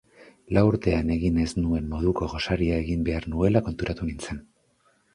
[0.57, 4.47] Lau urtean egin ez nuen moduko gosaria egin behar nuela konturatu nintzen.